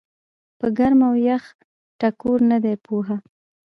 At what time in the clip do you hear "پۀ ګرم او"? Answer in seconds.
0.59-1.13